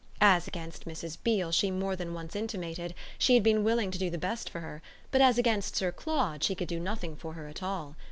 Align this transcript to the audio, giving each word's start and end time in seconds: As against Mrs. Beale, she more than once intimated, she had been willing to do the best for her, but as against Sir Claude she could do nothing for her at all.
As 0.19 0.47
against 0.47 0.85
Mrs. 0.85 1.15
Beale, 1.23 1.51
she 1.51 1.69
more 1.69 1.95
than 1.95 2.15
once 2.15 2.35
intimated, 2.35 2.95
she 3.19 3.35
had 3.35 3.43
been 3.43 3.63
willing 3.63 3.91
to 3.91 3.99
do 3.99 4.09
the 4.09 4.17
best 4.17 4.49
for 4.49 4.61
her, 4.61 4.81
but 5.11 5.21
as 5.21 5.37
against 5.37 5.75
Sir 5.75 5.91
Claude 5.91 6.43
she 6.43 6.55
could 6.55 6.67
do 6.69 6.79
nothing 6.79 7.15
for 7.15 7.33
her 7.33 7.47
at 7.47 7.61
all. 7.61 7.95